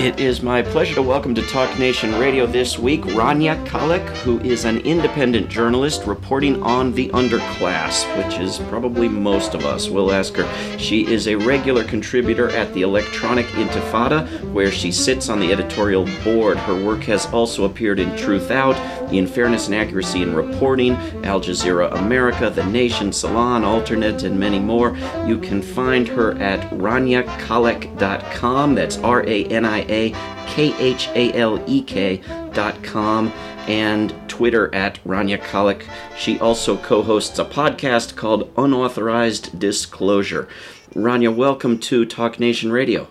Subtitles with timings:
[0.00, 4.40] It is my pleasure to welcome to Talk Nation Radio this week Rania Khalek, who
[4.40, 9.90] is an independent journalist reporting on the underclass, which is probably most of us.
[9.90, 10.78] We'll ask her.
[10.78, 16.08] She is a regular contributor at the Electronic Intifada, where she sits on the editorial
[16.24, 16.56] board.
[16.56, 18.78] Her work has also appeared in Truthout,
[19.12, 20.94] In Fairness and Accuracy in Reporting,
[21.26, 24.96] Al Jazeera America, The Nation, Salon, AlterNet, and many more.
[25.26, 28.74] You can find her at raniakhalek.com.
[28.74, 30.10] That's R A N I a
[30.46, 32.22] K H A L E K
[32.54, 33.32] dot com
[33.68, 35.82] and Twitter at Rania Khalek.
[36.16, 40.48] She also co hosts a podcast called Unauthorized Disclosure.
[40.94, 43.08] Rania, welcome to Talk Nation Radio.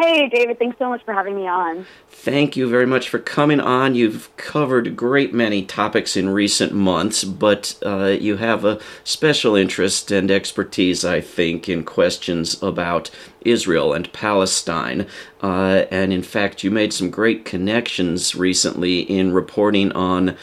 [0.00, 1.84] Hey, David, thanks so much for having me on.
[2.08, 3.94] Thank you very much for coming on.
[3.94, 9.54] You've covered a great many topics in recent months, but uh, you have a special
[9.54, 13.10] interest and expertise, I think, in questions about
[13.42, 15.06] Israel and Palestine.
[15.42, 20.34] Uh, and in fact, you made some great connections recently in reporting on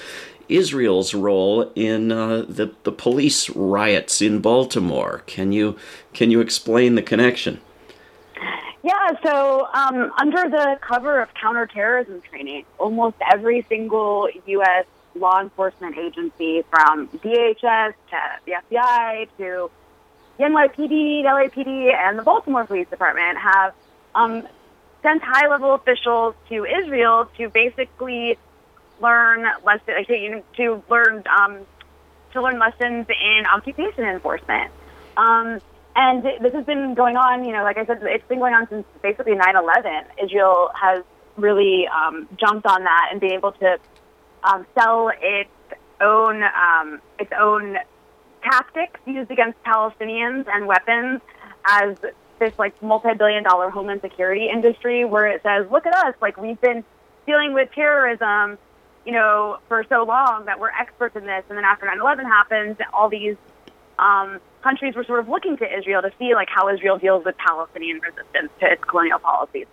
[0.50, 5.24] Israel's role in uh, the the police riots in Baltimore.
[5.26, 5.76] Can you
[6.14, 7.60] can you explain the connection?
[8.88, 14.86] Yeah, so um, under the cover of counterterrorism training, almost every single U.S.
[15.14, 19.70] law enforcement agency, from DHS to the FBI to
[20.38, 23.74] the NYPD, the LAPD, and the Baltimore Police Department, have
[24.16, 24.48] um,
[25.02, 28.38] sent high-level officials to Israel to basically
[29.02, 30.08] learn lessons
[30.56, 31.60] to learn um,
[32.32, 34.72] to learn lessons in occupation enforcement.
[35.18, 35.60] Um,
[35.98, 38.70] and this has been going on, you know, like I said, it's been going on
[38.70, 39.92] since basically 9 11.
[40.24, 41.04] Israel has
[41.38, 43.80] really um, jumped on that and been able to
[44.44, 45.50] um, sell its
[46.00, 47.78] own um, its own
[48.44, 51.20] tactics used against Palestinians and weapons
[51.66, 51.98] as
[52.38, 56.62] this like multi-billion dollar homeland security industry where it says, look at us, like we've
[56.62, 56.84] been
[57.26, 58.60] dealing with terrorism,
[59.04, 61.44] you know, for so long that we're experts in this.
[61.50, 63.36] And then after 9/11 happens, all these
[63.98, 67.36] um, countries were sort of looking to Israel to see like how Israel deals with
[67.38, 69.68] Palestinian resistance to its colonial policies.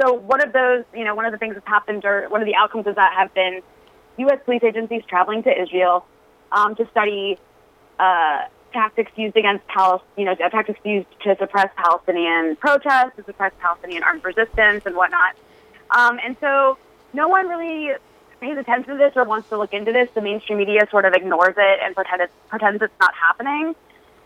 [0.00, 2.46] So one of those, you know, one of the things that's happened, or one of
[2.46, 3.60] the outcomes of that, have been
[4.24, 4.40] U.S.
[4.44, 6.04] police agencies traveling to Israel
[6.50, 7.38] um, to study
[8.00, 8.40] uh,
[8.72, 14.02] tactics used against Palestine, you know, tactics used to suppress Palestinian protests, to suppress Palestinian
[14.02, 15.36] armed resistance, and whatnot.
[15.96, 16.76] Um, and so
[17.12, 17.92] no one really
[18.40, 20.08] pays attention to this or wants to look into this.
[20.14, 23.76] The mainstream media sort of ignores it and pretend it's, pretends it's not happening.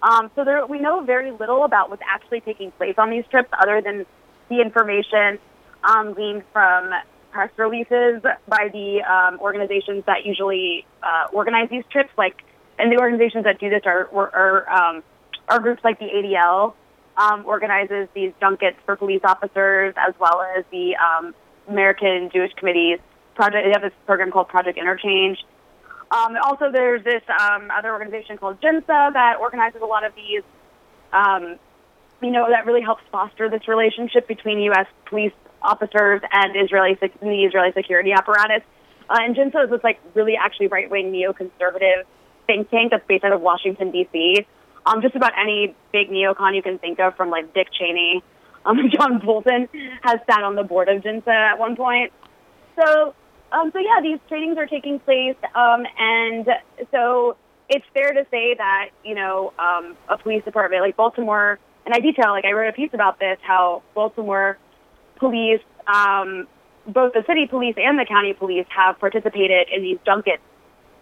[0.04, 3.48] Um, so there, we know very little about what's actually taking place on these trips
[3.58, 4.04] other than
[4.50, 5.38] the information
[5.82, 6.90] um, gleaned from
[7.32, 12.10] press releases by the um, organizations that usually uh, organize these trips.
[12.18, 12.36] Like,
[12.78, 15.02] and the organizations that do this are, are, um,
[15.48, 16.74] are groups like the ADL
[17.16, 21.34] um, organizes these junkets for police officers, as well as the um,
[21.66, 22.98] American Jewish Committee's
[23.36, 23.64] project.
[23.64, 25.38] They have this program called Project Interchange.
[26.14, 30.42] Um, also, there's this um, other organization called JINSA that organizes a lot of these.
[31.12, 31.58] Um,
[32.22, 34.86] you know, that really helps foster this relationship between U.S.
[35.06, 38.62] police officers and Israeli the Israeli security apparatus.
[39.10, 42.04] Uh, and JINSA is this like really actually right wing neoconservative
[42.46, 44.46] think tank that's based out of Washington D.C.
[44.86, 48.22] Um, just about any big neocon you can think of, from like Dick Cheney,
[48.64, 49.68] um, John Bolton
[50.02, 52.12] has sat on the board of JINSA at one point.
[52.76, 53.14] So
[53.54, 56.46] um, so yeah, these trainings are taking place, um, and
[56.90, 57.36] so
[57.68, 62.00] it's fair to say that you know um, a police department like Baltimore, and I
[62.00, 64.58] detail like I wrote a piece about this how Baltimore
[65.16, 66.48] police, um,
[66.86, 70.42] both the city police and the county police, have participated in these junkets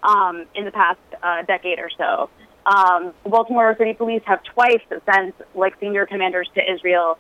[0.02, 2.28] um, in the past uh, decade or so.
[2.66, 7.18] Um, Baltimore City Police have twice sent like senior commanders to Israel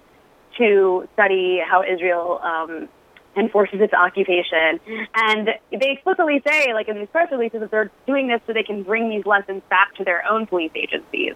[0.58, 2.88] to study how Israel um,
[3.36, 4.80] enforces its occupation.
[5.14, 8.62] And they explicitly say, like in these press releases, that they're doing this so they
[8.62, 11.34] can bring these lessons back to their own police agencies.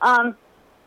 [0.00, 0.36] Um,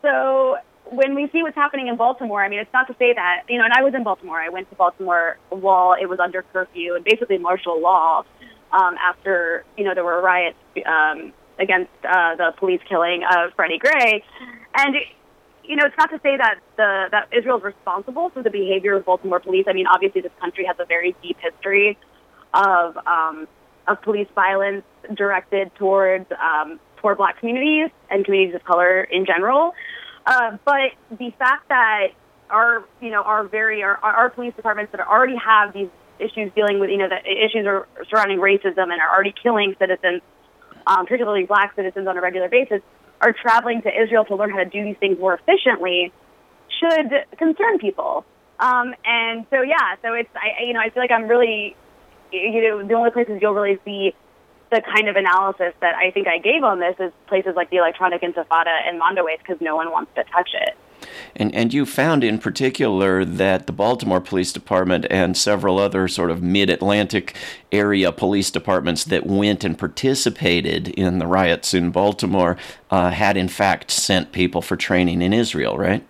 [0.02, 0.56] so
[0.90, 3.58] when we see what's happening in Baltimore, I mean, it's not to say that, you
[3.58, 4.40] know, and I was in Baltimore.
[4.40, 8.24] I went to Baltimore while it was under curfew and basically martial law
[8.72, 10.56] um, after, you know, there were riots
[10.86, 14.24] um, against uh, the police killing of Freddie Gray.
[14.74, 14.96] And
[15.68, 18.96] you know, it's not to say that the that Israel is responsible for the behavior
[18.96, 19.66] of Baltimore police.
[19.68, 21.98] I mean, obviously, this country has a very deep history
[22.54, 23.46] of um,
[23.86, 24.84] of police violence
[25.14, 29.74] directed towards um, poor Black communities and communities of color in general.
[30.26, 32.08] Uh, but the fact that
[32.48, 36.80] our you know our very our, our police departments that already have these issues dealing
[36.80, 40.22] with you know the issues are surrounding racism and are already killing citizens
[40.88, 42.80] um, particularly black citizens on a regular basis,
[43.20, 46.12] are traveling to Israel to learn how to do these things more efficiently
[46.80, 48.24] should concern people.
[48.60, 51.76] Um, and so, yeah, so it's, I, you know, I feel like I'm really,
[52.32, 54.14] you know, the only places you'll really see
[54.70, 57.78] the kind of analysis that I think I gave on this is places like the
[57.78, 60.76] Electronic Intifada and Mondoweiss because no one wants to touch it.
[61.36, 66.30] And, and you found in particular that the Baltimore Police Department and several other sort
[66.30, 67.36] of mid Atlantic
[67.72, 72.56] area police departments that went and participated in the riots in Baltimore
[72.90, 76.04] uh, had, in fact, sent people for training in Israel, right?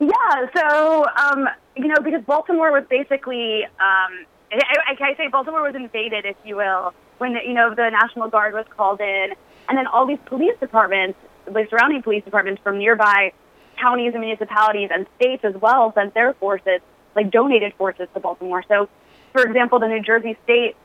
[0.00, 5.62] Yeah, so, um, you know, because Baltimore was basically, um, I, I, I say Baltimore
[5.62, 9.28] was invaded, if you will, when, you know, the National Guard was called in,
[9.68, 13.32] and then all these police departments, the surrounding police departments from nearby
[13.82, 16.80] counties and municipalities and states as well sent their forces,
[17.16, 18.64] like donated forces to Baltimore.
[18.68, 18.88] So,
[19.32, 20.76] for example, the New Jersey State,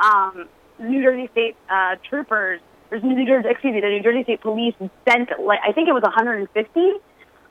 [0.00, 0.48] um,
[0.78, 2.60] New Jersey State uh, troopers,
[2.90, 4.74] there's New Jersey, excuse me, the New Jersey State Police
[5.08, 6.92] sent, like, I think it was 150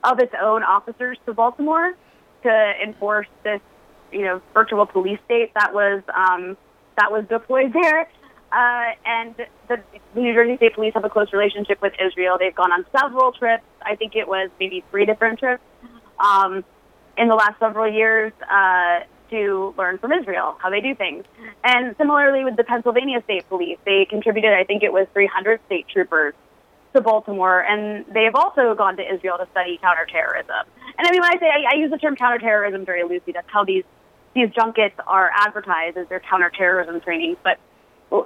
[0.03, 1.93] of its own officers to Baltimore
[2.43, 3.61] to enforce this,
[4.11, 6.57] you know, virtual police state that was um,
[6.97, 8.07] that was deployed there.
[8.53, 9.35] Uh, and
[9.67, 9.81] the
[10.15, 12.37] New Jersey State Police have a close relationship with Israel.
[12.39, 13.63] They've gone on several trips.
[13.81, 15.63] I think it was maybe three different trips
[16.19, 16.63] um,
[17.17, 18.99] in the last several years uh,
[19.31, 21.25] to learn from Israel how they do things.
[21.63, 25.87] And similarly with the Pennsylvania State Police, they contributed, I think it was 300 state
[25.91, 26.35] troopers
[26.93, 30.67] to Baltimore, and they have also gone to Israel to study counterterrorism.
[30.95, 33.49] And I mean, when I say I, I use the term counterterrorism very loosely, that's
[33.49, 33.83] how these
[34.35, 37.37] these junkets are advertised as their counterterrorism trainings.
[37.43, 37.59] But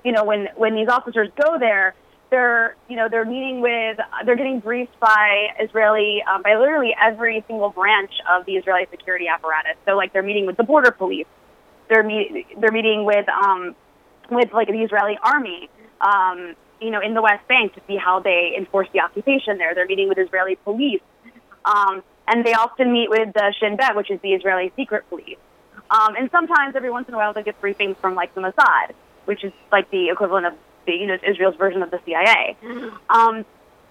[0.03, 1.95] you know, when when these officers go there,
[2.29, 7.43] they're you know they're meeting with they're getting briefed by Israeli um, by literally every
[7.47, 9.75] single branch of the Israeli security apparatus.
[9.85, 11.27] So like they're meeting with the border police,
[11.89, 13.75] they're meet they're meeting with um,
[14.29, 15.69] with like the Israeli army.
[16.01, 19.73] Um, you know, in the West Bank to see how they enforce the occupation there.
[19.73, 21.01] They're meeting with Israeli police.
[21.65, 25.37] Um, and they often meet with the Shin Bet, which is the Israeli secret police.
[25.89, 28.93] Um, and sometimes, every once in a while, they get briefings from like the Mossad,
[29.27, 30.53] which is like the equivalent of
[30.85, 32.57] the, you know Israel's version of the CIA.
[33.09, 33.45] Um,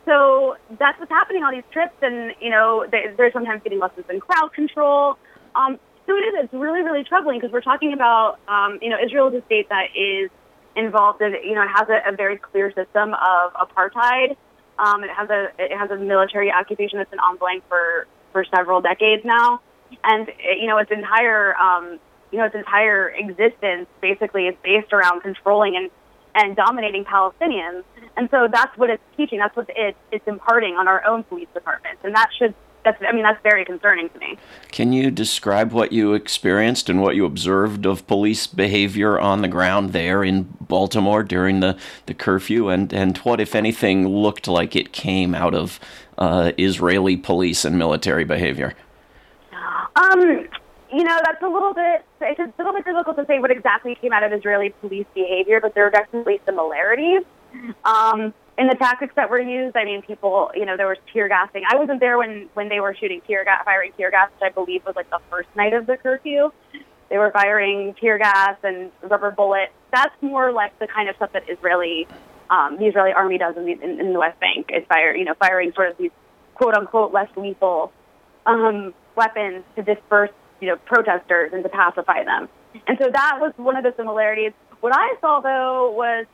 [0.07, 4.07] so that's what's happening on these trips, and you know they, they're sometimes getting lessons
[4.09, 5.19] in crowd control.
[5.55, 6.45] Um, so it is.
[6.45, 9.69] It's really, really troubling because we're talking about um, you know Israel is a state
[9.69, 10.31] that is
[10.77, 14.37] involved in you know it has a, a very clear system of apartheid.
[14.79, 18.81] Um, it has a it has a military occupation that's been ongoing for for several
[18.81, 19.61] decades now,
[20.05, 20.29] and
[20.61, 21.99] you know its entire um,
[22.37, 25.91] you know, its entire existence basically is based around controlling and,
[26.35, 27.83] and dominating Palestinians.
[28.15, 29.39] And so that's what it's teaching.
[29.39, 32.03] That's what it, it's imparting on our own police departments.
[32.05, 32.55] And that should,
[32.85, 34.37] that's, I mean, that's very concerning to me.
[34.71, 39.49] Can you describe what you experienced and what you observed of police behavior on the
[39.49, 42.69] ground there in Baltimore during the, the curfew?
[42.69, 45.81] And, and what, if anything, looked like it came out of
[46.19, 48.75] uh, Israeli police and military behavior?
[49.97, 50.47] Um,
[50.93, 53.97] you know, that's a little bit, it's a little bit difficult to say what exactly
[54.01, 57.23] came out of Israeli police behavior, but there are definitely similarities.
[57.85, 61.29] Um, in the tactics that were used, I mean, people, you know, there was tear
[61.29, 61.65] gassing.
[61.69, 64.53] I wasn't there when, when they were shooting tear gas, firing tear gas, which I
[64.53, 66.53] believe was like the first night of the curfew.
[67.11, 69.73] They were firing tear gas and rubber bullets.
[69.93, 72.07] That's more like the kind of stuff that Israeli,
[72.51, 75.25] um, the Israeli army does in the, in, in the West Bank is fire, you
[75.25, 76.11] know, firing sort of these
[76.55, 77.93] quote unquote less lethal
[78.47, 82.49] um, weapons to disperse you know, protesters and to pacify them.
[82.87, 84.53] And so that was one of the similarities.
[84.81, 86.27] What I saw, though, was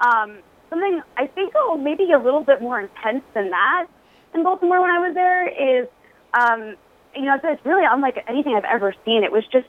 [0.00, 0.38] um,
[0.70, 3.86] something I think oh, maybe a little bit more intense than that
[4.34, 5.88] in Baltimore when I was there is,
[6.34, 6.76] um,
[7.14, 9.24] you know, it's really unlike anything I've ever seen.
[9.24, 9.66] It was just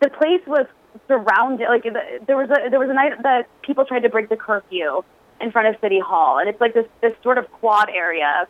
[0.00, 0.66] the place was
[1.08, 1.68] surrounded.
[1.68, 4.36] Like the, there was a there was a night that people tried to break the
[4.36, 5.02] curfew
[5.40, 8.46] in front of City Hall, and it's like this this sort of quad area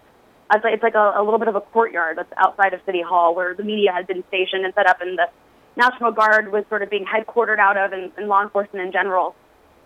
[0.52, 3.02] it's like, it's like a, a little bit of a courtyard that's outside of City
[3.02, 5.28] Hall where the media had been stationed and set up, and the
[5.76, 9.34] National Guard was sort of being headquartered out of, and, and law enforcement in general.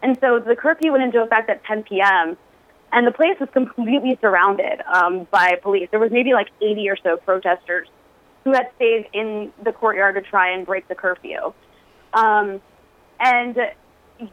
[0.03, 2.37] And so the curfew went into effect at 10 p.m.,
[2.93, 5.89] and the place was completely surrounded um, by police.
[5.91, 7.89] There was maybe like 80 or so protesters
[8.45, 11.53] who had stayed in the courtyard to try and break the curfew.
[12.13, 12.61] Um,
[13.19, 13.57] and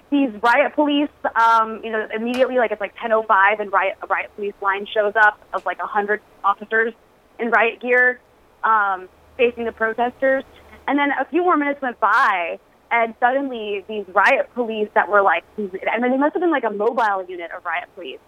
[0.10, 4.32] these riot police, um, you know, immediately like it's like 10:05 and riot a riot
[4.36, 6.94] police line shows up of like a hundred officers
[7.40, 8.20] in riot gear
[8.64, 10.44] um, facing the protesters,
[10.88, 12.60] and then a few more minutes went by,
[12.92, 16.64] and suddenly these riot police that were like, I mean, they must have been like
[16.64, 18.20] a mobile unit of riot police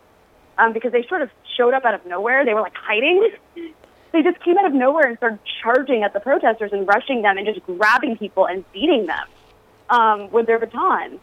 [0.57, 2.45] um, because they sort of showed up out of nowhere.
[2.45, 3.29] They were like hiding.
[4.13, 7.35] They just came out of nowhere and started charging at the protesters and rushing them
[7.39, 9.27] and just grabbing people and beating them
[9.89, 11.19] um, with their batons.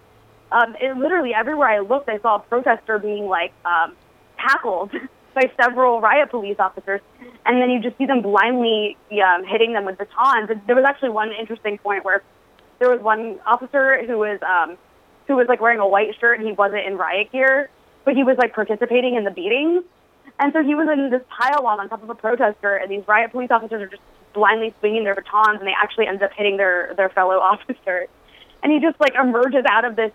[0.53, 3.95] Um, it literally everywhere I looked, I saw a protester being like um,
[4.39, 4.91] tackled
[5.35, 7.01] by several riot police officers,
[7.47, 10.51] and then you just see them blindly um, hitting them with batons.
[10.51, 12.23] And there was actually one interesting point where
[12.79, 14.77] there was one officer who was um,
[15.29, 17.71] who was like wearing a white shirt and he wasn't in riot gear,
[18.05, 19.85] but he was like participating in the beatings.
[20.41, 23.07] And so he was in this pile on on top of a protester, and these
[23.07, 24.03] riot police officers are just
[24.33, 28.07] blindly swinging their batons, and they actually end up hitting their their fellow officer.
[28.63, 30.13] And he just like emerges out of this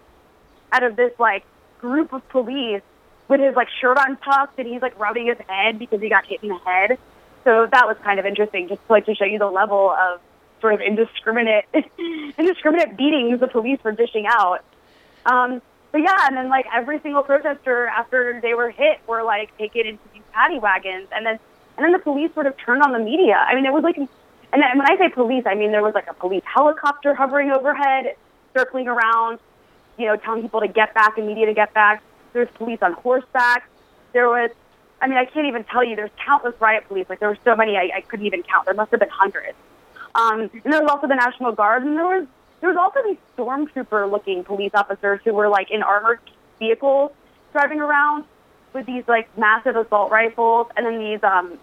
[0.76, 1.44] out of this like
[1.80, 2.82] group of police
[3.28, 6.44] with his like shirt untucked, and he's like rubbing his head because he got hit
[6.44, 6.98] in the head.
[7.44, 10.20] So that was kind of interesting, just like to show you the level of
[10.62, 11.66] sort of indiscriminate
[12.38, 14.64] indiscriminate beatings the police were dishing out.
[15.26, 19.56] Um, but yeah, and then like every single protester after they were hit were like
[19.58, 21.40] taken into these paddy wagons, and then
[21.78, 23.36] and then the police sort of turned on the media.
[23.36, 24.08] I mean, it was like, and
[24.52, 28.16] when I say police, I mean there was like a police helicopter hovering overhead,
[28.54, 29.40] circling around,
[29.98, 32.04] you know, telling people to get back and media to get back.
[32.34, 33.70] There's police on horseback.
[34.14, 34.52] There was,
[35.02, 35.96] I mean, I can't even tell you.
[35.96, 37.08] There's countless riot police.
[37.10, 38.66] Like there were so many, I, I couldn't even count.
[38.66, 39.58] There must have been hundreds.
[40.16, 42.26] Um, and there was also the National Guard, and there was
[42.62, 46.20] there was also these stormtrooper-looking police officers who were like in armored
[46.58, 47.12] vehicles
[47.52, 48.24] driving around
[48.74, 51.60] with these like massive assault rifles, and then these um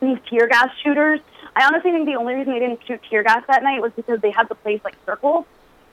[0.00, 1.20] these tear gas shooters.
[1.54, 4.20] I honestly think the only reason they didn't shoot tear gas that night was because
[4.20, 5.46] they had the place like circled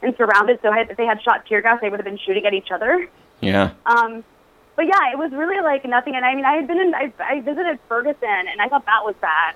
[0.03, 0.59] and surrounded.
[0.61, 3.07] So if they had shot tear gas, they would have been shooting at each other.
[3.41, 3.71] Yeah.
[3.85, 4.23] Um,
[4.75, 6.15] but yeah, it was really like nothing.
[6.15, 9.03] And I mean, I had been in, I, I visited Ferguson, and I thought that
[9.03, 9.55] was bad,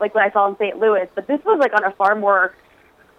[0.00, 0.78] like what I saw in St.
[0.78, 1.08] Louis.
[1.14, 2.54] But this was like on a far more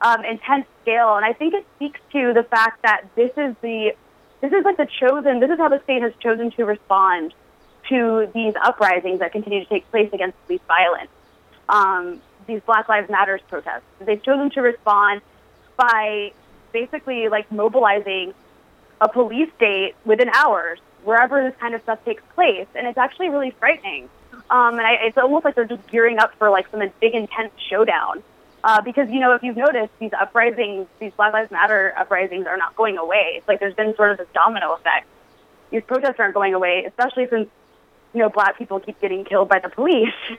[0.01, 3.93] um, intense scale, and I think it speaks to the fact that this is the,
[4.41, 5.39] this is like the chosen.
[5.39, 7.33] This is how the state has chosen to respond
[7.87, 11.09] to these uprisings that continue to take place against police violence.
[11.69, 13.83] Um, these Black Lives Matters protests.
[13.99, 15.21] They've chosen to respond
[15.77, 16.33] by
[16.71, 18.33] basically like mobilizing
[19.01, 23.29] a police state within hours wherever this kind of stuff takes place, and it's actually
[23.29, 24.09] really frightening.
[24.49, 27.53] Um, and I, it's almost like they're just gearing up for like some big intense
[27.69, 28.23] showdown.
[28.61, 32.57] Uh, because you know, if you've noticed, these uprisings, these Black Lives Matter uprisings, are
[32.57, 33.35] not going away.
[33.35, 35.07] It's like there's been sort of this domino effect.
[35.69, 37.47] These protests aren't going away, especially since
[38.13, 40.13] you know black people keep getting killed by the police.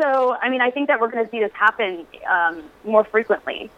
[0.00, 3.70] So, I mean, I think that we're going to see this happen um, more frequently.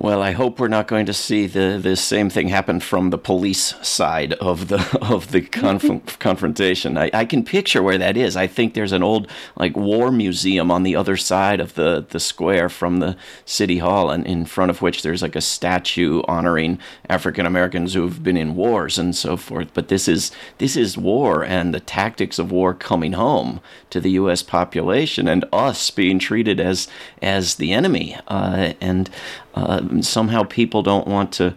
[0.00, 3.18] Well, I hope we're not going to see the, the same thing happen from the
[3.18, 6.96] police side of the of the conf- confrontation.
[6.96, 8.36] I, I can picture where that is.
[8.36, 12.20] I think there's an old like war museum on the other side of the, the
[12.20, 16.78] square from the city hall, and in front of which there's like a statue honoring
[17.08, 19.74] African Americans who've been in wars and so forth.
[19.74, 24.12] But this is this is war and the tactics of war coming home to the
[24.12, 24.44] U.S.
[24.44, 26.86] population and us being treated as
[27.20, 28.16] as the enemy.
[28.28, 29.10] Uh, and
[29.58, 31.54] uh, somehow people don't want to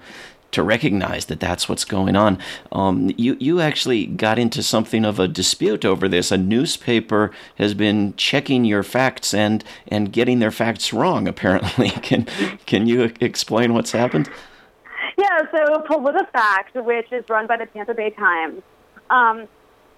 [0.51, 2.37] to recognize that that's what's going on.
[2.71, 6.31] Um, you you actually got into something of a dispute over this.
[6.31, 11.27] A newspaper has been checking your facts and and getting their facts wrong.
[11.27, 12.25] Apparently, can
[12.65, 14.29] can you explain what's happened?
[15.17, 18.61] Yeah, so PolitiFact, which is run by the Tampa Bay Times,
[19.09, 19.47] um,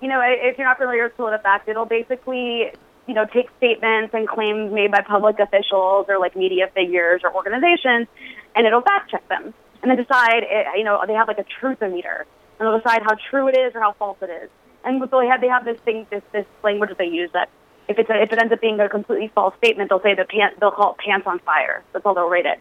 [0.01, 2.71] you know, if you're not familiar with PolitiFact, it'll basically
[3.07, 7.33] you know, take statements and claims made by public officials or like media figures or
[7.33, 8.07] organizations,
[8.55, 11.45] and it'll fact check them and then decide, eh, you know, they have like a
[11.59, 12.25] truth meter,
[12.57, 14.49] and they'll decide how true it is or how false it is.
[14.85, 17.49] And so they have they have this thing, this this language that they use that
[17.87, 20.25] if it's a, if it ends up being a completely false statement, they'll say the
[20.25, 21.83] pants they'll call it pants on fire.
[21.91, 22.59] That's all they'll rate it.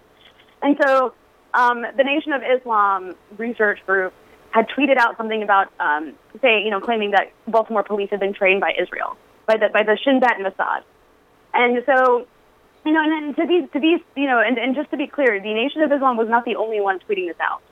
[0.62, 1.14] And so
[1.54, 4.12] um, the Nation of Islam research group
[4.50, 8.34] had tweeted out something about, um, say, you know, claiming that Baltimore police had been
[8.34, 10.82] trained by Israel by the by the Shin Bet and Mossad.
[11.54, 12.26] And so,
[12.84, 15.06] you know, and then to be to be you know, and, and just to be
[15.06, 17.62] clear, the Nation of Islam was not the only one tweeting this out.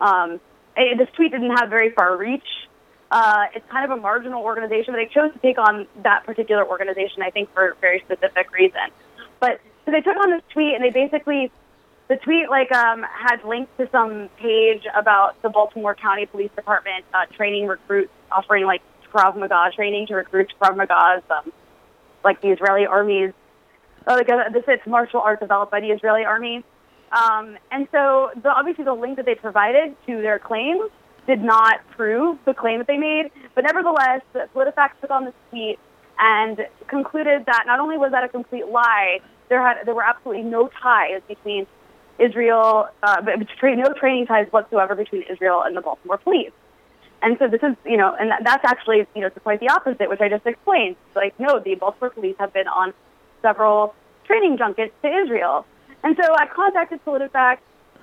[0.00, 0.40] Um,
[0.76, 2.46] it, this tweet didn't have very far reach.
[3.10, 6.66] Uh, it's kind of a marginal organization, but they chose to take on that particular
[6.66, 8.92] organization, I think, for a very specific reason.
[9.40, 11.50] But so they took on this tweet, and they basically
[12.08, 17.04] the tweet like um, had links to some page about the Baltimore County Police Department
[17.14, 18.82] uh, training recruits, offering like
[19.12, 21.52] Krav Maga training to recruit Krav Magas, um,
[22.24, 23.32] like the Israeli armies.
[24.06, 26.64] Uh, like uh, this, it's martial art developed by the Israeli army.
[27.12, 30.90] Um, and so, the, obviously, the link that they provided to their claims
[31.26, 33.30] did not prove the claim that they made.
[33.54, 35.78] But nevertheless, PolitiFact took on this tweet
[36.18, 40.42] and concluded that not only was that a complete lie, there had there were absolutely
[40.44, 41.66] no ties between
[42.18, 43.22] Israel, uh,
[43.62, 46.50] no training ties whatsoever between Israel and the Baltimore police.
[47.20, 50.20] And so this is, you know, and that's actually, you know, quite the opposite, which
[50.20, 50.96] I just explained.
[51.16, 52.94] Like, no, the Baltimore police have been on
[53.42, 53.94] several
[54.24, 55.66] training junkets to Israel.
[56.04, 57.58] And so I contacted PolitiFact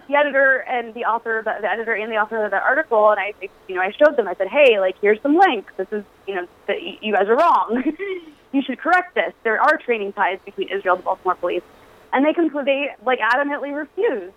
[0.07, 3.19] the editor and the author, the, the editor and the author of the article, and
[3.19, 3.34] I,
[3.67, 4.27] you know, I showed them.
[4.27, 5.74] I said, "Hey, like, here's some links.
[5.77, 7.84] This is, you know, that you guys are wrong.
[8.51, 9.34] you should correct this.
[9.43, 11.63] There are training ties between Israel and the Baltimore police."
[12.13, 14.34] And they conclude they like adamantly refused.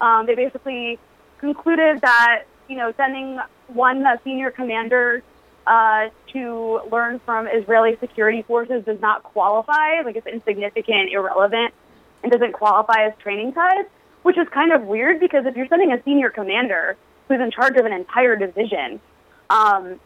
[0.00, 0.98] Um, they basically
[1.38, 3.40] concluded that you know sending
[3.74, 5.22] one senior commander
[5.66, 10.02] uh, to learn from Israeli security forces does not qualify.
[10.04, 11.74] Like it's insignificant, irrelevant,
[12.22, 13.86] and doesn't qualify as training ties
[14.22, 16.96] which is kind of weird because if you're sending a senior commander
[17.28, 19.00] who's in charge of an entire division
[19.48, 19.98] um,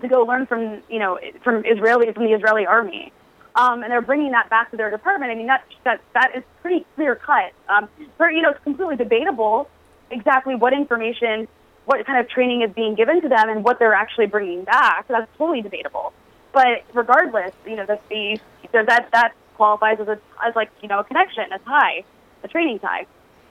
[0.00, 3.12] to go learn from you know from Israeli from the Israeli army,
[3.54, 6.42] um, and they're bringing that back to their department, I mean that that that is
[6.60, 7.52] pretty clear cut.
[7.68, 9.68] Um, but you know it's completely debatable
[10.10, 11.48] exactly what information,
[11.86, 15.08] what kind of training is being given to them, and what they're actually bringing back.
[15.08, 16.12] That's totally debatable.
[16.52, 18.38] But regardless, you know that the
[18.72, 22.04] that that qualifies as a as like you know a connection, a tie,
[22.42, 23.06] a training tie.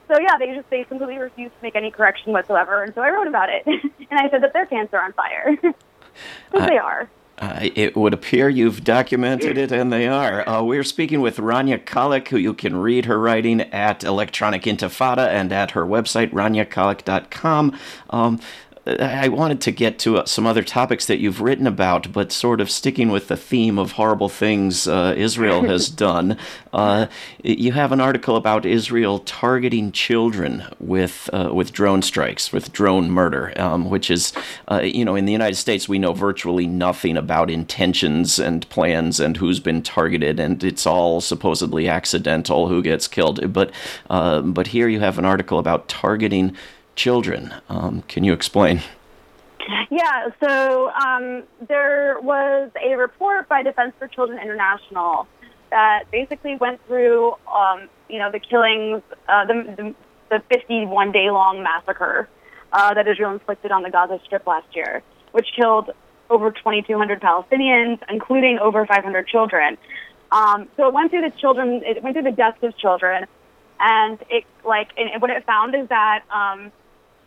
[0.08, 3.10] So yeah, they just they completely refused to make any correction whatsoever, and so I
[3.10, 5.74] wrote about it, and I said that their pants are on fire, because
[6.54, 7.10] uh, they are.
[7.38, 10.48] Uh, it would appear you've documented it, and they are.
[10.48, 15.28] Uh, we're speaking with Rania Khalek, who you can read her writing at Electronic Intifada
[15.28, 17.78] and at her website, raniakhalek.com.
[18.08, 18.40] Um,
[18.86, 22.60] I wanted to get to uh, some other topics that you've written about, but sort
[22.60, 26.38] of sticking with the theme of horrible things uh, Israel has done.
[26.72, 27.06] Uh,
[27.42, 33.10] you have an article about Israel targeting children with uh, with drone strikes, with drone
[33.10, 34.32] murder, um, which is,
[34.70, 39.18] uh, you know, in the United States we know virtually nothing about intentions and plans
[39.18, 43.52] and who's been targeted, and it's all supposedly accidental who gets killed.
[43.52, 43.72] But
[44.10, 46.56] uh, but here you have an article about targeting
[46.96, 47.54] children.
[47.68, 48.82] Um, can you explain?
[49.90, 55.26] Yeah, so um, there was a report by Defense for Children International
[55.70, 59.94] that basically went through, um, you know, the killings, uh, the,
[60.30, 62.28] the, the 51 day long massacre
[62.72, 65.90] uh, that Israel inflicted on the Gaza Strip last year, which killed
[66.30, 69.76] over 2,200 Palestinians, including over 500 children.
[70.32, 73.26] Um, so it went through the children, it went through the deaths of children,
[73.78, 76.72] and it like, and what it found is that um,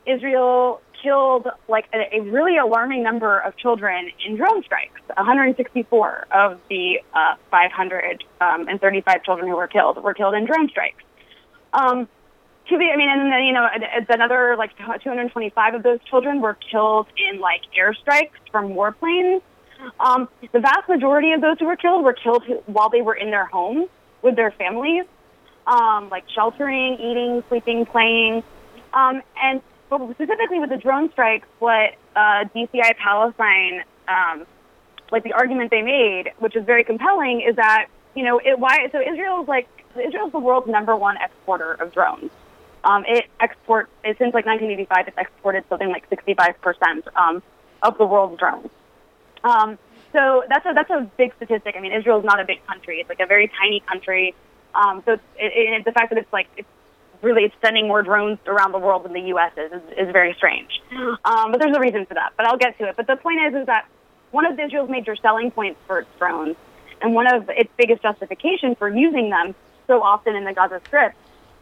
[0.06, 5.00] Israel killed like a, a really alarming number of children in drone strikes.
[5.16, 11.04] 164 of the uh, 535 um, children who were killed were killed in drone strikes.
[11.74, 12.08] Um,
[12.70, 13.68] to be, I mean, and then, you know,
[14.10, 19.42] another like 225 of those children were killed in like airstrikes from warplanes.
[20.00, 23.32] Um, the vast majority of those who were killed were killed while they were in
[23.32, 23.88] their homes
[24.22, 25.06] with their families,
[25.66, 28.44] um, like sheltering, eating, sleeping, playing.
[28.94, 34.46] Um, and but specifically with the drone strikes, what uh, DCI Palestine, um,
[35.12, 38.88] like the argument they made, which is very compelling, is that you know it why
[38.92, 42.32] so Israel is like Israel's the world's number one exporter of drones.
[42.84, 45.08] Um, it exports since like 1985.
[45.08, 47.42] It's exported something like 65 percent um,
[47.82, 48.70] of the world's drones.
[49.44, 49.78] Um,
[50.14, 51.76] so that's a that's a big statistic.
[51.78, 53.00] I mean, Israel is not a big country.
[53.00, 54.34] It's like a very tiny country.
[54.76, 56.68] Um, so it's, it, it, the fact that it's like it's
[57.22, 59.52] really sending more drones around the world than the U.S.
[59.58, 60.82] is is, is very strange.
[61.26, 62.34] Um, but there's a reason for that.
[62.38, 62.96] But I'll get to it.
[62.96, 63.88] But the point is, is that
[64.32, 66.56] one of Israel's major selling points for its drones,
[67.02, 69.56] and one of its biggest justification for using them
[69.88, 71.14] so often in the Gaza Strip,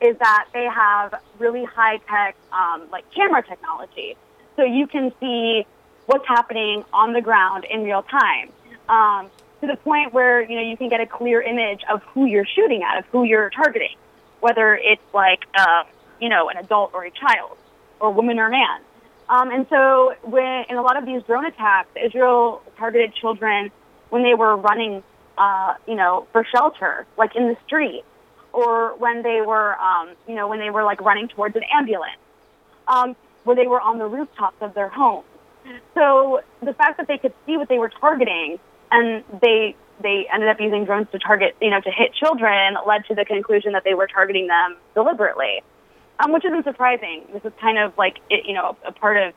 [0.01, 4.15] is that they have really high tech, um, like camera technology.
[4.55, 5.65] So you can see
[6.05, 8.51] what's happening on the ground in real time.
[8.89, 9.29] Um,
[9.61, 12.45] to the point where you know you can get a clear image of who you're
[12.45, 13.95] shooting at, of who you're targeting
[14.39, 15.83] whether it's like, uh,
[16.19, 17.57] you know, an adult or a child,
[17.99, 18.81] or a woman or a man.
[19.29, 23.71] Um, and so, when in a lot of these drone attacks, Israel targeted children
[24.09, 25.03] when they were running,
[25.37, 28.03] uh, you know, for shelter, like in the street,
[28.53, 32.17] or when they were, um, you know, when they were like running towards an ambulance,
[32.87, 35.25] um, where they were on the rooftops of their homes.
[35.93, 38.59] So the fact that they could see what they were targeting
[38.91, 43.05] and they they ended up using drones to target, you know, to hit children led
[43.05, 45.61] to the conclusion that they were targeting them deliberately,
[46.19, 47.23] um, which isn't surprising.
[47.33, 49.33] This is kind of like, it, you know, a part of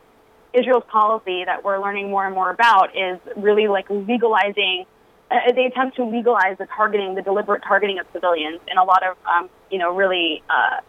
[0.53, 4.85] Israel's policy that we're learning more and more about is really like legalizing.
[5.31, 9.03] Uh, they attempt to legalize the targeting, the deliberate targeting of civilians in a lot
[9.07, 10.81] of, um, you know, really, uh,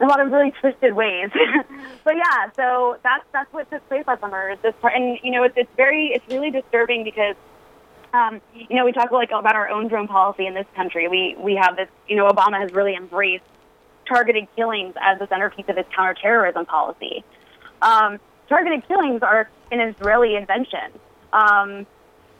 [0.00, 1.30] a lot of really twisted ways.
[2.04, 4.50] but yeah, so that's that's what took place last summer.
[4.50, 7.36] Is this part, and you know, it's it's very, it's really disturbing because
[8.12, 11.08] um, you know, we talk like about our own drone policy in this country.
[11.08, 11.88] We we have this.
[12.08, 13.44] You know, Obama has really embraced
[14.08, 17.24] targeted killings as the centerpiece of his counterterrorism policy.
[17.82, 18.18] Um,
[18.48, 20.92] targeted killings are an Israeli invention.
[21.32, 21.86] Um,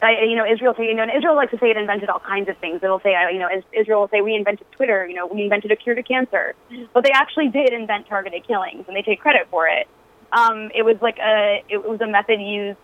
[0.03, 2.57] you know, Israel, you know, and Israel likes to say it invented all kinds of
[2.57, 2.81] things.
[2.83, 5.77] It'll say, you know, Israel will say we invented Twitter, you know, we invented a
[5.77, 6.55] cure to cancer,
[6.95, 9.87] but they actually did invent targeted killings, and they take credit for it.
[10.33, 12.79] Um, it was like a, it was a method used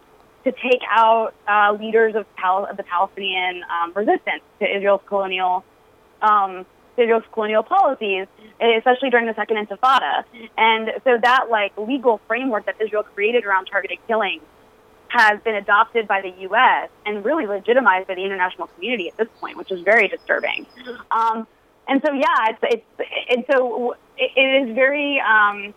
[0.47, 5.65] to take out uh, leaders of, Pal- of the Palestinian um, resistance to Israel's colonial,
[6.23, 8.29] um, to Israel's colonial policies,
[8.61, 10.23] especially during the Second Intifada.
[10.57, 14.43] And so that like legal framework that Israel created around targeted killings
[15.09, 16.91] has been adopted by the U.S.
[17.05, 20.65] and really legitimized by the international community at this point, which is very disturbing.
[21.11, 21.47] Um,
[21.89, 25.21] and so, yeah, it's, it's and so it, it is very.
[25.21, 25.75] Um,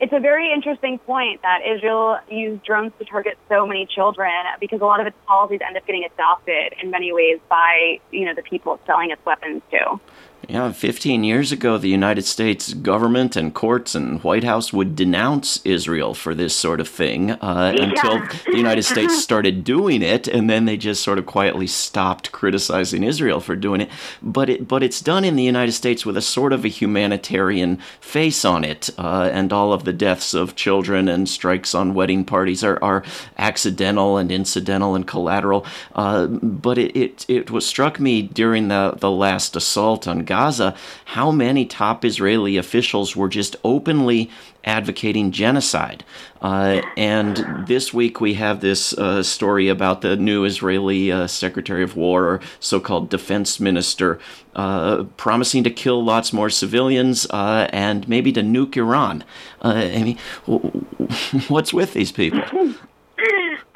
[0.00, 4.30] it's a very interesting point that Israel used drones to target so many children
[4.60, 8.24] because a lot of its policies end up getting adopted in many ways by you
[8.24, 10.00] know the people selling its weapons to.
[10.48, 15.60] Yeah, 15 years ago, the United States government and courts and White House would denounce
[15.64, 17.84] Israel for this sort of thing uh, yeah.
[17.84, 22.32] until the United States started doing it, and then they just sort of quietly stopped
[22.32, 23.90] criticizing Israel for doing it.
[24.22, 27.78] But it, but it's done in the United States with a sort of a humanitarian
[28.00, 32.24] face on it, uh, and all of the deaths of children and strikes on wedding
[32.24, 33.02] parties are, are
[33.38, 35.64] accidental and incidental and collateral.
[35.94, 40.74] Uh, but it, it, it was struck me during the, the last assault on Gaza,
[41.04, 44.28] how many top Israeli officials were just openly
[44.64, 46.02] advocating genocide.
[46.42, 47.36] Uh, and
[47.68, 52.24] this week we have this uh, story about the new Israeli uh, Secretary of War
[52.24, 54.18] or so called defense minister
[54.56, 59.22] uh, promising to kill lots more civilians uh, and maybe to nuke Iran.
[59.62, 60.18] Uh, I mean,
[61.48, 62.42] what's with these people?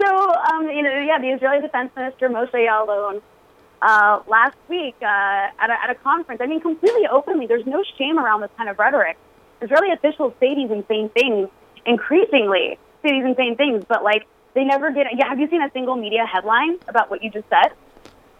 [0.01, 0.07] So,
[0.53, 3.21] um, you know, yeah, the Israeli defense minister, Moshe Ya'alon,
[3.82, 6.40] uh, last week uh, at, a, at a conference.
[6.40, 7.46] I mean, completely openly.
[7.46, 9.16] There's no shame around this kind of rhetoric.
[9.60, 11.48] Israeli officials say these insane things,
[11.84, 15.06] increasingly say these insane things, but like they never get.
[15.16, 17.72] Yeah, have you seen a single media headline about what you just said?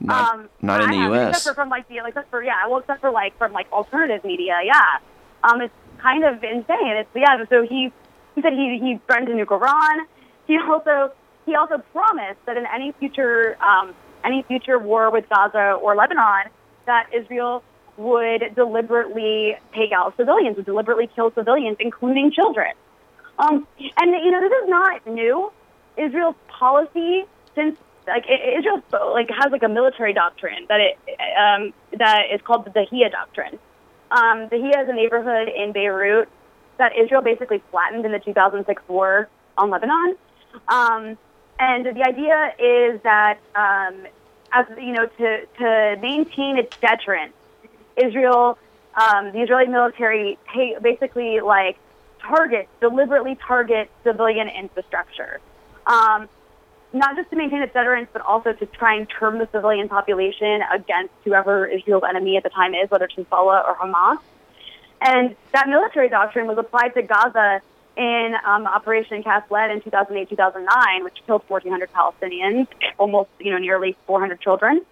[0.01, 1.37] Not, um, not in the U.S.
[1.37, 3.71] Except for from like the like, except for yeah, well, except for like from like
[3.73, 4.99] alternative media, yeah.
[5.43, 6.97] Um, it's kind of insane.
[6.97, 7.45] It's yeah.
[7.51, 7.93] So he
[8.35, 10.07] he said he he threatened to nuke Iran.
[10.47, 11.13] He also
[11.47, 13.95] he also promised that in any future um,
[14.29, 16.51] any future war with Gaza or Lebanon,
[16.87, 17.63] that Israel
[17.97, 22.73] would deliberately take out civilians, would deliberately kill civilians, including children.
[23.39, 25.53] Um, and you know, this is not new.
[25.97, 30.99] Israel's policy since like Israel like has like a military doctrine that it
[31.37, 33.59] um, that is called the Dahiyya doctrine.
[34.11, 36.29] Um, Dahiyya is a neighborhood in Beirut
[36.79, 40.17] that Israel basically flattened in the 2006 war on Lebanon.
[40.69, 41.19] Um,
[41.59, 44.07] and the idea is that, um,
[44.53, 47.35] as you know, to to maintain its deterrence,
[47.97, 48.59] Israel,
[48.95, 50.39] um, the Israeli military,
[50.83, 51.79] basically like
[52.21, 55.41] target deliberately target civilian infrastructure,
[55.87, 56.29] um,
[56.93, 60.63] not just to maintain its deterrence, but also to try and turn the civilian population
[60.73, 64.19] against whoever Israel's enemy at the time is, whether it's Hezbollah or Hamas.
[65.01, 67.61] And that military doctrine was applied to Gaza
[67.99, 73.97] in um, Operation Cast Lead in 2008-2009, which killed 1,400 Palestinians, almost, you know, nearly
[74.07, 74.83] 400 children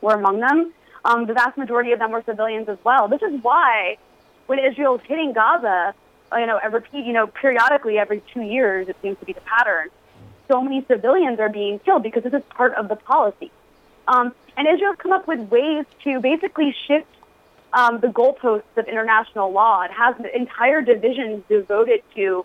[0.00, 0.72] were among them.
[1.04, 3.08] Um, the vast majority of them were civilians as well.
[3.08, 3.98] This is why,
[4.46, 5.92] when Israel is hitting Gaza,
[6.32, 9.40] uh, you know, repeat, you know, periodically every two years, it seems to be the
[9.40, 9.88] pattern.
[10.46, 13.50] So many civilians are being killed because this is part of the policy.
[14.06, 17.08] Um, and Israel's come up with ways to basically shift
[17.72, 19.82] um, the goalposts of international law.
[19.82, 22.44] It has entire divisions devoted to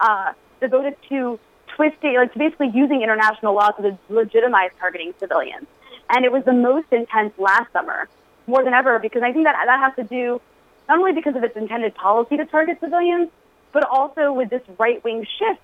[0.00, 1.38] uh, devoted to
[1.76, 5.66] twisting, like basically using international law to legitimize targeting civilians.
[6.10, 8.08] And it was the most intense last summer,
[8.46, 10.40] more than ever, because I think that that has to do
[10.88, 13.28] not only because of its intended policy to target civilians,
[13.72, 15.60] but also with this right wing shift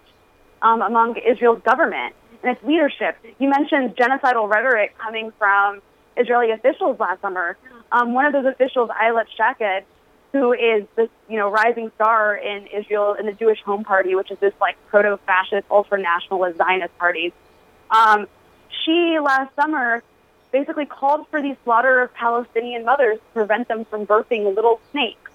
[0.62, 3.16] um, among Israel's government and its leadership.
[3.38, 5.80] You mentioned genocidal rhetoric coming from
[6.16, 7.56] Israeli officials last summer.
[7.90, 9.86] Um, one of those officials, Ayelet Shaked,
[10.34, 14.32] who is this, you know, rising star in Israel in the Jewish Home Party, which
[14.32, 17.32] is this like proto-fascist, ultra-nationalist Zionist party.
[17.88, 18.26] Um,
[18.84, 20.02] she last summer
[20.50, 25.30] basically called for the slaughter of Palestinian mothers to prevent them from birthing little snakes.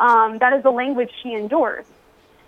[0.00, 1.88] Um, that is the language she endorsed.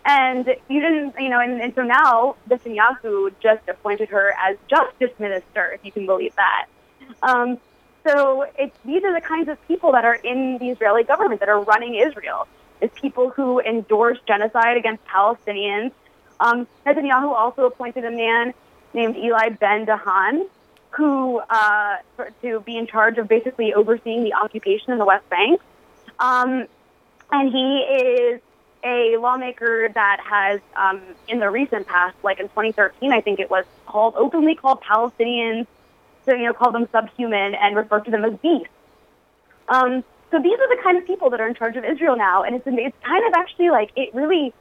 [0.05, 5.17] And you didn't, you know, and, and so now Netanyahu just appointed her as justice
[5.21, 6.67] minister, if you can believe that.
[7.23, 7.59] Um,
[8.07, 8.47] so
[8.85, 11.95] these are the kinds of people that are in the Israeli government that are running
[11.95, 12.47] Israel.
[12.81, 15.93] Is people who endorse genocide against Palestinians.
[16.39, 18.53] Um, Netanyahu also appointed a man
[18.93, 20.47] named Eli Ben Dahan,
[20.91, 21.97] who uh,
[22.43, 25.61] to be in charge of basically overseeing the occupation in the West Bank.
[26.19, 26.67] Um,
[27.33, 28.41] and he is
[28.85, 33.51] a lawmaker that has, um, in the recent past, like in 2013, I think it
[33.51, 35.67] was called openly called Palestinians
[36.27, 38.69] to you know call them subhuman and refer to them as beasts.
[39.69, 42.43] Um, so these are the kind of people that are in charge of Israel now,
[42.43, 44.53] and it's it's kind of actually like it really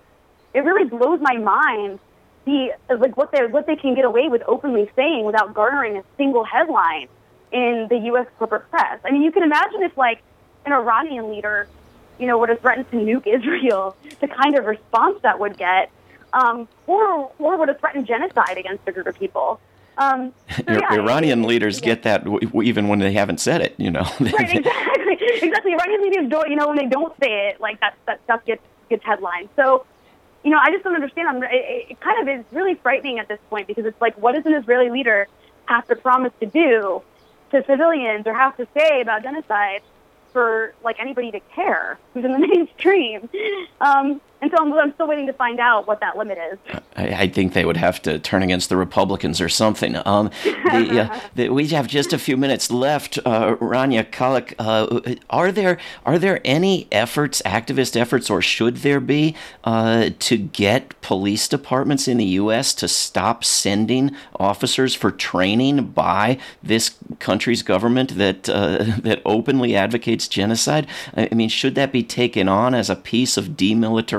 [0.54, 2.00] it really blows my mind
[2.46, 6.04] the like what they what they can get away with openly saying without garnering a
[6.18, 7.08] single headline
[7.52, 8.28] in the U.S.
[8.38, 9.00] corporate press.
[9.04, 10.22] I mean, you can imagine if like
[10.66, 11.68] an Iranian leader,
[12.20, 15.92] you know, would have threatened to nuke Israel, the kind of response that would get,
[16.34, 19.60] um, or or would have threatened genocide against a group of people.
[19.98, 21.86] Um, so yeah, Iranian leaders yeah.
[21.86, 24.02] get that w- even when they haven't said it, you know.
[24.20, 25.74] right, exactly, exactly.
[25.74, 28.62] Iranian leaders don't, you know, when they don't say it, like that, that stuff gets
[28.90, 29.50] gets headlines.
[29.56, 29.86] So
[30.44, 31.28] you know, I just don't understand.
[31.28, 34.36] I'm, it, it kind of is really frightening at this point because it's like, what
[34.36, 35.28] does an Israeli leader
[35.66, 37.02] have to promise to do
[37.52, 39.82] to civilians or have to say about genocide
[40.32, 43.30] for like anybody to care who's in the mainstream.
[43.80, 46.60] Um, and so I'm, I'm, still waiting to find out what that limit is.
[46.96, 49.96] I, I think they would have to turn against the Republicans or something.
[50.06, 53.18] Um, the, uh, the, we have just a few minutes left.
[53.26, 59.00] Uh, Rania Khalek, uh, are there are there any efforts, activist efforts, or should there
[59.00, 62.74] be uh, to get police departments in the U.S.
[62.76, 70.28] to stop sending officers for training by this country's government that uh, that openly advocates
[70.28, 70.88] genocide?
[71.16, 73.58] I mean, should that be taken on as a piece of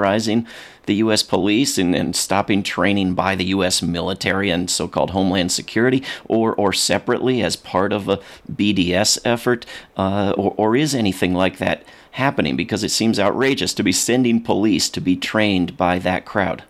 [0.06, 0.46] demilitarizing
[0.86, 1.22] the U.S.
[1.22, 3.82] police and, and stopping training by the U.S.
[3.82, 9.66] military and so called Homeland Security, or, or separately as part of a BDS effort,
[9.96, 12.56] uh, or, or is anything like that happening?
[12.56, 16.62] Because it seems outrageous to be sending police to be trained by that crowd.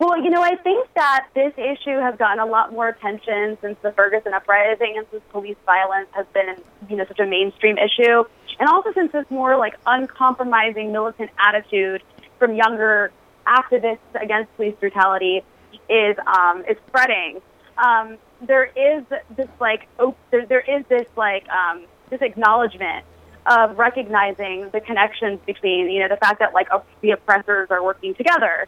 [0.00, 3.76] Well, you know, I think that this issue has gotten a lot more attention since
[3.82, 6.56] the Ferguson uprising and since police violence has been,
[6.88, 8.24] you know, such a mainstream issue.
[8.58, 12.02] And also since this more like uncompromising militant attitude
[12.38, 13.10] from younger
[13.46, 15.42] activists against police brutality
[15.88, 17.40] is um, is spreading.
[17.76, 19.04] Um, there is
[19.36, 23.04] this like op- there, there is this like um, this acknowledgement
[23.46, 26.68] of recognizing the connections between you know the fact that like
[27.00, 28.66] the oppressors are working together,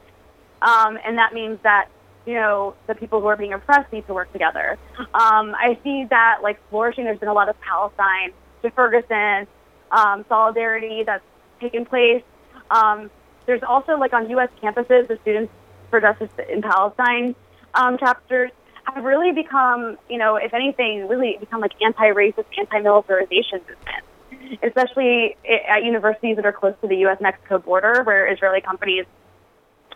[0.62, 1.88] um, and that means that
[2.26, 4.78] you know the people who are being oppressed need to work together.
[4.98, 7.04] Um, I see that like flourishing.
[7.04, 9.46] There's been a lot of Palestine to Ferguson
[9.90, 11.24] um, solidarity that's
[11.60, 12.22] taken place.
[12.70, 13.10] Um,
[13.46, 14.48] there's also like on U.S.
[14.62, 15.52] campuses, the Students
[15.90, 17.34] for Justice in Palestine
[17.74, 18.50] um, chapters
[18.84, 25.36] have really become, you know, if anything, really become like anti-racist, anti-militarization movements, especially
[25.68, 29.04] at universities that are close to the U.S.-Mexico border, where Israeli companies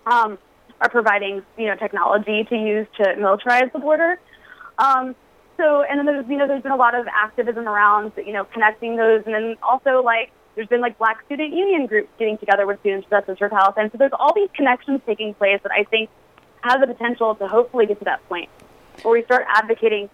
[0.06, 0.38] um,
[0.80, 4.18] are providing, you know, technology to use to militarize the border.
[4.78, 5.14] Um,
[5.56, 8.44] so, and then there's, you know, there's been a lot of activism around, you know,
[8.44, 12.66] connecting those, and then also like there's been like black student union groups getting together
[12.66, 13.90] with students for Justice for Palestine.
[13.90, 16.10] So there's all these connections taking place that I think
[16.62, 18.48] have the potential to hopefully get to that point
[19.02, 20.08] where we start advocating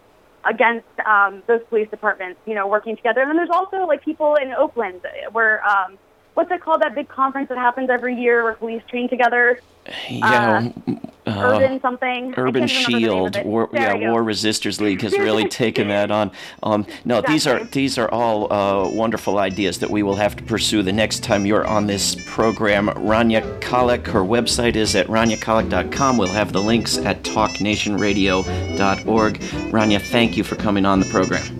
[0.44, 3.20] against um, those police departments, you know, working together.
[3.20, 5.98] And then there's also like people in Oakland where um,
[6.34, 9.60] what's it called that big conference that happens every year where police train together?
[10.08, 10.92] Yeah, uh,
[11.26, 12.34] uh, Urban something.
[12.36, 16.30] Urban Shield, War, yeah, War Resisters League has really taken that on.
[16.62, 17.34] Um, no, exactly.
[17.34, 20.92] these are these are all uh, wonderful ideas that we will have to pursue the
[20.92, 22.88] next time you're on this program.
[22.88, 26.18] Rania Khalek, her website is at raniakhalek.com.
[26.18, 29.34] We'll have the links at talknationradio.org.
[29.34, 31.59] Rania, thank you for coming on the program.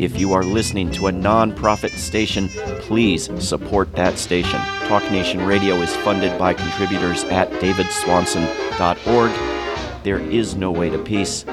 [0.00, 4.58] If you are listening to a nonprofit station, please support that station.
[4.88, 10.02] Talk Nation Radio is funded by contributors at davidswanson.org.
[10.02, 11.44] There is no way to peace.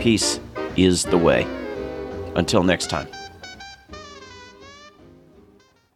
[0.00, 0.38] Peace
[0.76, 1.46] is the way.
[2.36, 3.08] Until next time.